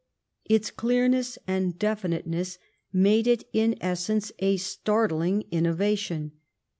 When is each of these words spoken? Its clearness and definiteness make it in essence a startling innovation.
Its 0.45 0.71
clearness 0.71 1.37
and 1.45 1.77
definiteness 1.77 2.57
make 2.91 3.27
it 3.27 3.47
in 3.53 3.75
essence 3.81 4.31
a 4.39 4.57
startling 4.57 5.43
innovation. 5.51 6.31